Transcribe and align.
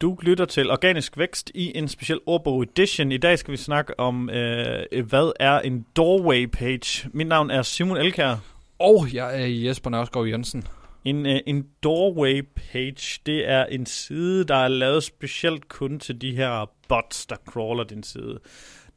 Du 0.00 0.18
lytter 0.22 0.44
til 0.44 0.70
Organisk 0.70 1.18
Vækst 1.18 1.50
i 1.54 1.78
en 1.78 1.88
speciel 1.88 2.20
ordbog 2.26 2.62
edition. 2.62 3.12
I 3.12 3.16
dag 3.16 3.38
skal 3.38 3.52
vi 3.52 3.56
snakke 3.56 4.00
om, 4.00 4.30
øh, 4.30 5.06
hvad 5.06 5.32
er 5.40 5.60
en 5.60 5.86
doorway 5.96 6.46
page. 6.46 7.10
Mit 7.12 7.26
navn 7.26 7.50
er 7.50 7.62
Simon 7.62 7.96
Elkær. 7.96 8.36
Og 8.78 9.14
jeg 9.14 9.42
er 9.42 9.46
Jesper 9.46 9.90
Nørskov 9.90 10.28
Jensen. 10.28 10.64
En, 11.04 11.26
øh, 11.26 11.40
en 11.46 11.66
doorway 11.82 12.42
page, 12.56 13.20
det 13.26 13.48
er 13.48 13.64
en 13.64 13.86
side, 13.86 14.44
der 14.44 14.54
er 14.54 14.68
lavet 14.68 15.04
specielt 15.04 15.68
kun 15.68 15.98
til 15.98 16.20
de 16.20 16.36
her 16.36 16.70
bots, 16.88 17.26
der 17.26 17.36
crawler 17.36 17.84
din 17.84 18.02
side. 18.02 18.38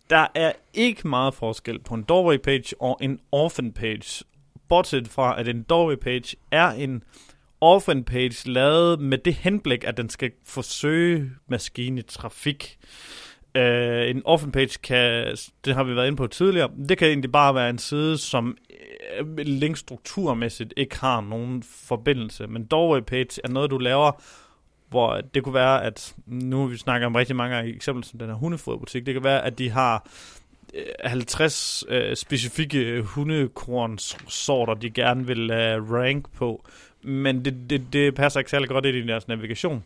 Der 0.09 0.27
er 0.35 0.51
ikke 0.73 1.07
meget 1.07 1.33
forskel 1.33 1.79
på 1.79 1.95
en 1.95 2.03
doorway 2.03 2.37
page 2.37 2.81
og 2.81 2.97
en 3.01 3.19
orphan 3.31 3.71
page. 3.71 4.25
Bortset 4.69 5.07
fra, 5.07 5.39
at 5.39 5.47
en 5.47 5.63
doorway 5.63 5.95
page 5.95 6.35
er 6.51 6.69
en 6.69 7.03
orphan 7.61 8.03
page 8.03 8.49
lavet 8.51 8.99
med 8.99 9.17
det 9.17 9.33
henblik, 9.33 9.83
at 9.83 9.97
den 9.97 10.09
skal 10.09 10.31
forsøge 10.45 11.31
maskinetrafik. 11.47 12.77
Uh, 13.55 13.61
øh, 13.61 14.09
en 14.09 14.21
orphan 14.25 14.51
page 14.51 14.79
kan, 14.83 15.35
det 15.65 15.75
har 15.75 15.83
vi 15.83 15.95
været 15.95 16.07
inde 16.07 16.17
på 16.17 16.27
tidligere, 16.27 16.71
det 16.89 16.97
kan 16.97 17.07
egentlig 17.07 17.31
bare 17.31 17.55
være 17.55 17.69
en 17.69 17.77
side, 17.77 18.17
som 18.17 18.57
link 19.37 19.47
linkstrukturmæssigt 19.47 20.73
ikke 20.77 20.99
har 20.99 21.21
nogen 21.21 21.63
forbindelse. 21.63 22.47
Men 22.47 22.65
doorway 22.65 23.01
page 23.01 23.41
er 23.43 23.49
noget, 23.49 23.71
du 23.71 23.77
laver, 23.77 24.21
hvor 24.89 25.21
det 25.21 25.43
kunne 25.43 25.53
være, 25.53 25.83
at 25.83 26.15
nu 26.25 26.65
vi 26.65 26.77
snakker 26.77 27.07
om 27.07 27.15
rigtig 27.15 27.35
mange 27.35 27.75
eksempler 27.75 28.05
som 28.05 28.19
den 28.19 28.27
her 28.27 28.35
hundefoderbutik, 28.35 29.05
det 29.05 29.13
kan 29.13 29.23
være, 29.23 29.45
at 29.45 29.57
de 29.57 29.69
har 29.69 30.07
50 31.05 31.83
øh, 31.87 32.15
specifikke 32.15 33.01
hundekornsorter, 33.01 34.73
de 34.73 34.89
gerne 34.89 35.27
vil 35.27 35.51
øh, 35.51 35.91
rank 35.91 36.25
på, 36.33 36.65
men 37.01 37.45
det, 37.45 37.69
det, 37.69 37.93
det 37.93 38.15
passer 38.15 38.39
ikke 38.39 38.51
særlig 38.51 38.69
godt 38.69 38.85
ind 38.85 38.97
i 38.97 39.07
deres 39.07 39.27
navigation. 39.27 39.83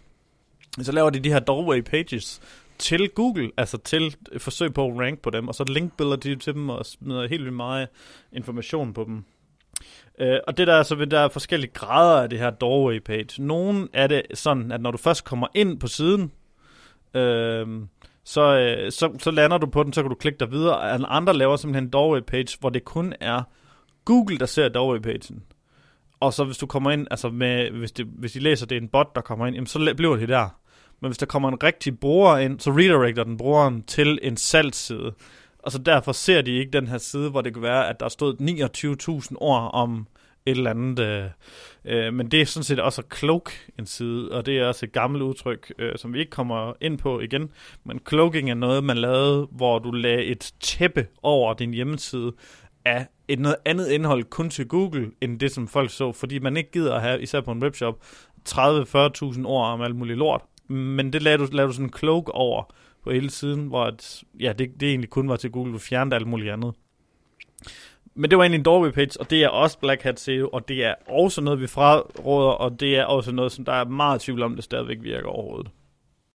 Så 0.82 0.92
laver 0.92 1.10
de 1.10 1.20
de 1.20 1.32
her 1.32 1.40
doorway 1.40 1.82
pages 1.82 2.42
til 2.78 3.10
Google, 3.10 3.52
altså 3.58 3.78
til 3.78 4.16
forsøg 4.38 4.74
på 4.74 4.86
at 4.86 5.00
rank 5.00 5.20
på 5.20 5.30
dem, 5.30 5.48
og 5.48 5.56
så 5.56 5.64
linkbilleder 5.64 6.18
de 6.18 6.36
til 6.36 6.54
dem 6.54 6.70
og 6.70 6.86
smider 6.86 7.28
helt 7.28 7.44
vildt 7.44 7.56
meget 7.56 7.88
information 8.34 8.94
på 8.94 9.04
dem. 9.04 9.24
Øh, 10.20 10.40
og 10.48 10.58
det 10.58 10.68
der 10.68 10.74
er 10.74 10.84
så 10.84 10.96
ved, 10.96 11.08
der 11.08 11.20
er 11.20 11.30
forskellige 11.30 11.72
grader 11.72 12.22
af 12.22 12.30
det 12.30 12.40
her 12.40 12.50
doorway 12.50 13.00
page. 13.00 13.44
Nogle 13.44 13.88
er 13.94 14.08
det 14.08 14.22
sådan, 14.34 14.72
at 14.72 14.82
når 14.82 14.92
du 14.92 14.98
først 14.98 15.26
kommer 15.26 15.48
ind 15.54 15.80
på 15.80 15.88
siden, 15.88 16.32
øh, 17.14 17.68
så, 18.26 18.58
øh, 18.58 18.92
så, 18.92 19.18
så 19.20 19.32
lander 19.32 19.58
du 19.58 19.68
på 19.68 19.84
den, 19.84 19.94
så 19.94 20.02
kan 20.02 20.10
du 20.10 20.16
klikke 20.16 20.40
dig 20.40 20.52
videre. 20.52 20.92
Andre 20.92 21.34
laver 21.34 21.56
simpelthen 21.56 21.84
en 21.84 21.90
doorway 21.90 22.22
page, 22.22 22.58
hvor 22.60 22.70
det 22.70 22.86
kun 22.86 23.14
er 23.20 23.42
Google, 24.06 24.38
der 24.38 24.46
ser 24.46 24.70
doorway 24.70 25.00
pagen. 25.00 25.44
Og 26.20 26.34
så 26.34 26.44
hvis 26.44 26.58
du 26.58 26.66
kommer 26.66 26.92
ind, 26.92 27.08
altså 27.12 27.30
med, 27.30 27.72
hvis, 27.72 27.92
det, 27.92 28.06
hvis 28.06 28.32
de 28.32 28.40
læser, 28.40 28.66
det 28.66 28.78
er 28.78 28.82
en 28.82 28.88
bot, 28.88 29.16
der 29.16 29.22
kommer 29.22 29.48
ind, 29.48 29.56
jamen 29.56 29.68
så 29.68 29.94
bliver 29.98 30.16
det 30.16 30.30
der. 30.30 30.50
Men 31.02 31.10
hvis 31.10 31.18
der 31.18 31.26
kommer 31.26 31.50
en 31.50 31.64
rigtig 31.64 32.00
bruger 32.00 32.38
ind, 32.38 32.60
så 32.60 32.72
redirecter 32.72 33.24
den 33.24 33.38
brugeren 33.38 33.84
til 33.84 34.20
en 34.22 34.38
salgsside. 34.38 35.14
Og 35.60 35.72
så 35.72 35.78
derfor 35.78 36.12
ser 36.12 36.42
de 36.42 36.52
ikke 36.52 36.72
den 36.72 36.88
her 36.88 36.98
side, 36.98 37.30
hvor 37.30 37.42
det 37.42 37.54
kan 37.54 37.64
være, 37.64 37.90
at 37.90 38.00
der 38.00 38.10
stod 38.10 38.36
29.000 39.30 39.36
ord 39.40 39.70
om 39.74 40.08
et 40.46 40.58
eller 40.58 40.70
andet. 40.70 41.00
Øh, 41.00 41.26
øh, 41.86 42.14
men 42.14 42.32
det 42.32 42.42
er 42.42 42.46
sådan 42.46 42.64
set 42.64 42.80
også 42.80 43.02
cloak 43.16 43.52
en 43.80 43.86
side, 43.86 44.32
og 44.32 44.46
det 44.46 44.60
er 44.60 44.68
også 44.68 44.86
et 44.86 44.92
gammelt 44.92 45.24
udtryk, 45.24 45.74
øh, 45.80 45.98
som 45.98 46.14
vi 46.14 46.20
ikke 46.20 46.30
kommer 46.30 46.74
ind 46.82 46.98
på 46.98 47.20
igen. 47.20 47.50
Men 47.84 48.00
cloaking 48.10 48.50
er 48.50 48.54
noget, 48.54 48.84
man 48.84 48.98
lavede, 48.98 49.48
hvor 49.52 49.80
du 49.80 49.92
lagde 49.92 50.24
et 50.24 50.54
tæppe 50.60 51.08
over 51.24 51.54
din 51.54 51.74
hjemmeside 51.74 52.34
af 52.86 53.08
et 53.28 53.40
noget 53.40 53.58
andet 53.66 53.90
indhold 53.90 54.24
kun 54.24 54.50
til 54.50 54.68
Google, 54.68 55.12
end 55.22 55.40
det, 55.40 55.52
som 55.52 55.68
folk 55.68 55.92
så, 55.92 56.12
fordi 56.12 56.40
man 56.40 56.58
ikke 56.58 56.72
gider 56.72 56.96
at 56.96 57.02
have, 57.02 57.22
især 57.22 57.42
på 57.42 57.52
en 57.52 57.64
webshop, 57.64 58.00
30-40.000 58.50 59.46
ord 59.46 59.68
om 59.68 59.82
alt 59.82 59.96
muligt 59.96 60.18
lort. 60.18 60.42
Men 60.68 61.14
det 61.14 61.22
lavede 61.22 61.48
du, 61.48 61.56
lavede 61.56 61.70
du 61.70 61.74
sådan 61.74 61.86
en 61.86 61.94
cloak 61.98 62.30
over 62.30 62.74
på 63.04 63.12
hele 63.12 63.30
siden, 63.30 63.68
hvor 63.68 63.84
at, 63.84 64.24
ja, 64.40 64.54
det, 64.54 64.80
det 64.80 64.90
egentlig 64.90 65.10
kun 65.10 65.30
var 65.30 65.36
til 65.36 65.52
Google, 65.52 65.74
du 65.74 65.78
fjernede 65.78 66.16
alt 66.16 66.28
muligt 66.28 66.52
andet. 66.52 66.74
Men 68.16 68.30
det 68.30 68.38
var 68.38 68.44
egentlig 68.44 68.60
en 68.60 68.66
doorway 68.66 68.92
page, 68.92 69.20
og 69.20 69.30
det 69.30 69.44
er 69.44 69.50
også 69.50 69.80
Black 69.80 70.02
Hat 70.02 70.20
SEO, 70.20 70.50
og 70.54 70.68
det 70.68 70.86
er 70.86 70.94
også 71.08 71.42
noget, 71.42 71.62
vi 71.62 71.68
fraråder, 71.68 72.52
og 72.52 72.80
det 72.80 72.98
er 72.98 73.06
også 73.06 73.32
noget, 73.32 73.52
som 73.52 73.66
der 73.66 73.74
er 73.74 73.86
meget 73.86 74.22
tvivl 74.22 74.44
om, 74.44 74.56
det 74.56 74.64
stadigvæk 74.64 74.98
virker 75.02 75.28
overhovedet. 75.28 75.72